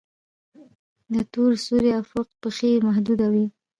د 1.13 1.15
تور 1.33 1.51
سوري 1.65 1.91
افق 2.01 2.27
پیښې 2.41 2.69
محدوده 2.87 3.27
وي. 3.33 3.45